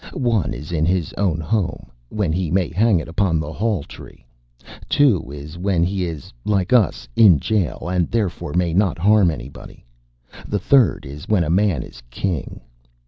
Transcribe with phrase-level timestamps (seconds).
[0.13, 4.25] One is in his own home, when he may hang it upon the halltree.
[4.89, 9.85] Two is when he is, like us, in jail and therefore may not harm anybody.
[10.47, 12.61] The third is when a man is King.